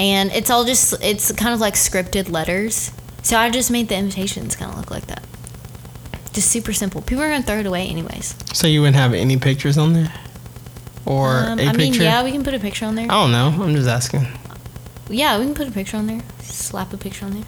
and 0.00 0.32
it's 0.32 0.50
all 0.50 0.64
just 0.64 0.94
it's 1.02 1.30
kind 1.32 1.52
of 1.54 1.60
like 1.60 1.74
scripted 1.74 2.30
letters. 2.30 2.90
So 3.22 3.36
I 3.36 3.50
just 3.50 3.70
made 3.70 3.88
the 3.88 3.96
invitations 3.96 4.56
kind 4.56 4.72
of 4.72 4.78
look 4.78 4.90
like 4.90 5.06
that. 5.08 5.22
Just 6.32 6.48
super 6.50 6.72
simple. 6.72 7.02
People 7.02 7.22
are 7.24 7.28
gonna 7.28 7.42
throw 7.42 7.58
it 7.58 7.66
away 7.66 7.86
anyways. 7.88 8.34
So 8.54 8.66
you 8.66 8.80
wouldn't 8.80 8.96
have 8.96 9.12
any 9.14 9.36
pictures 9.36 9.76
on 9.76 9.92
there? 9.92 10.12
Or 11.06 11.44
Um, 11.46 11.58
a 11.58 11.62
I 11.64 11.72
mean, 11.72 11.90
picture? 11.92 12.02
yeah, 12.04 12.22
we 12.24 12.30
can 12.32 12.42
put 12.44 12.54
a 12.54 12.58
picture 12.58 12.86
on 12.86 12.94
there. 12.94 13.04
I 13.06 13.08
don't 13.14 13.32
know. 13.32 13.48
I'm 13.62 13.74
just 13.74 13.88
asking. 13.88 14.26
Yeah, 15.08 15.38
we 15.38 15.44
can 15.44 15.54
put 15.54 15.66
a 15.68 15.72
picture 15.72 15.96
on 15.96 16.06
there. 16.06 16.20
Slap 16.42 16.92
a 16.92 16.96
picture 16.96 17.26
on 17.26 17.32
there. 17.32 17.44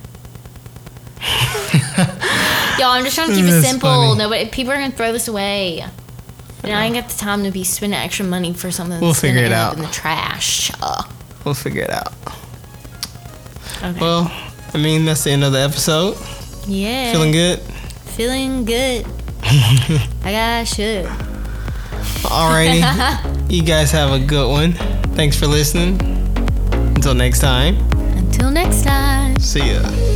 Y'all, 2.79 2.91
I'm 2.91 3.05
just 3.05 3.15
trying 3.15 3.29
to 3.29 3.35
keep 3.35 3.45
it 3.45 3.63
simple. 3.63 4.15
Nobody, 4.17 4.47
people 4.49 4.73
are 4.73 4.77
gonna 4.77 4.91
throw 4.93 5.13
this 5.13 5.29
away. 5.29 5.85
And 6.65 6.73
I 6.73 6.85
ain't 6.87 6.95
got 6.95 7.09
the 7.09 7.19
time 7.19 7.45
to 7.45 7.51
be 7.51 7.65
spending 7.65 7.99
extra 7.99 8.25
money 8.25 8.53
for 8.53 8.71
something 8.71 9.01
We'll 9.01 9.15
figure 9.15 9.41
it 9.43 9.47
end 9.47 9.55
up 9.55 9.73
out. 9.73 9.77
in 9.77 9.83
the 9.83 9.89
trash. 9.89 10.71
Uh, 10.83 11.03
We'll 11.45 11.55
figure 11.55 11.83
it 11.83 11.91
out. 11.91 12.13
Okay. 13.83 14.01
Well, 14.01 14.31
I 14.75 14.79
mean, 14.79 15.05
that's 15.05 15.25
the 15.25 15.31
end 15.31 15.45
of 15.45 15.53
the 15.53 15.61
episode. 15.61 16.17
yeah. 16.67 17.13
Feeling 17.13 17.33
good? 17.33 17.59
Feeling 18.17 18.65
good. 18.65 19.07
I 20.25 20.33
got 20.33 20.69
should. 20.69 21.07
Alrighty. 22.25 23.51
you 23.51 23.63
guys 23.63 23.91
have 23.91 24.13
a 24.13 24.19
good 24.25 24.49
one. 24.49 24.73
Thanks 25.15 25.37
for 25.39 25.47
listening. 25.47 26.01
Until 26.95 27.15
next 27.15 27.41
time, 27.41 27.77
Until 28.17 28.51
next 28.51 28.83
time. 28.85 29.39
see 29.39 29.73
ya. 29.75 30.12